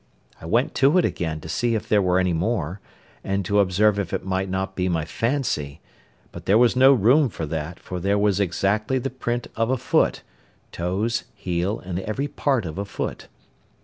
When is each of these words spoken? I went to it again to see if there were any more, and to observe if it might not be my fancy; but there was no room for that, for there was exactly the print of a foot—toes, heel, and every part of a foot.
I 0.41 0.47
went 0.47 0.73
to 0.77 0.97
it 0.97 1.05
again 1.05 1.41
to 1.41 1.47
see 1.47 1.75
if 1.75 1.87
there 1.87 2.01
were 2.01 2.17
any 2.17 2.33
more, 2.33 2.79
and 3.23 3.45
to 3.45 3.59
observe 3.59 3.99
if 3.99 4.11
it 4.13 4.25
might 4.25 4.49
not 4.49 4.75
be 4.75 4.89
my 4.89 5.05
fancy; 5.05 5.79
but 6.31 6.47
there 6.47 6.57
was 6.57 6.75
no 6.75 6.91
room 6.93 7.29
for 7.29 7.45
that, 7.45 7.79
for 7.79 7.99
there 7.99 8.17
was 8.17 8.39
exactly 8.39 8.97
the 8.97 9.11
print 9.11 9.45
of 9.55 9.69
a 9.69 9.77
foot—toes, 9.77 11.25
heel, 11.35 11.77
and 11.81 11.99
every 11.99 12.27
part 12.27 12.65
of 12.65 12.79
a 12.79 12.85
foot. 12.85 13.27